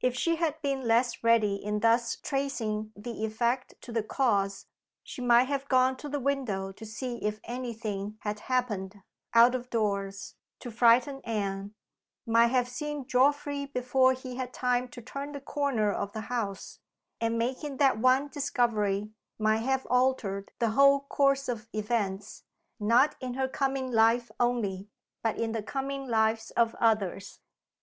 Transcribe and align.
If 0.00 0.14
she 0.16 0.36
had 0.36 0.62
been 0.62 0.88
less 0.88 1.22
ready 1.22 1.56
in 1.56 1.80
thus 1.80 2.16
tracing 2.16 2.92
the 2.96 3.26
effect 3.26 3.74
to 3.82 3.92
the 3.92 4.02
cause, 4.02 4.64
she 5.02 5.20
might 5.20 5.48
have 5.48 5.68
gone 5.68 5.98
to 5.98 6.08
the 6.08 6.18
window 6.18 6.72
to 6.72 6.86
see 6.86 7.16
if 7.22 7.40
any 7.44 7.74
thing 7.74 8.16
had 8.22 8.40
happened, 8.40 9.02
out 9.34 9.54
of 9.54 9.68
doors, 9.68 10.34
to 10.60 10.70
frighten 10.70 11.20
Anne 11.26 11.74
might 12.24 12.46
have 12.46 12.70
seen 12.70 13.04
Geoffrey 13.06 13.66
before 13.66 14.14
he 14.14 14.36
had 14.36 14.54
time 14.54 14.88
to 14.88 15.02
turn 15.02 15.32
the 15.32 15.42
corner 15.42 15.92
of 15.92 16.12
the 16.12 16.22
house 16.32 16.78
and, 17.20 17.36
making 17.36 17.76
that 17.76 17.98
one 17.98 18.28
discovery, 18.28 19.10
might 19.38 19.58
have 19.58 19.86
altered 19.90 20.52
the 20.58 20.70
whole 20.70 21.00
course 21.00 21.50
of 21.50 21.68
events, 21.74 22.44
not 22.80 23.14
in 23.20 23.34
her 23.34 23.46
coming 23.46 23.92
life 23.92 24.30
only, 24.40 24.88
but 25.22 25.36
in 25.38 25.52
the 25.52 25.62
coming 25.62 26.06
lives 26.06 26.50
of 26.52 26.74
others. 26.76 27.40